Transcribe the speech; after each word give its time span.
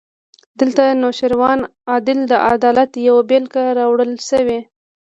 دلته 0.59 0.81
د 0.87 0.91
نوشیروان 1.01 1.59
عادل 1.89 2.19
د 2.27 2.33
عدالت 2.51 2.91
یوه 3.07 3.21
بېلګه 3.29 3.63
راوړل 3.79 4.11
شوې. 4.29 4.59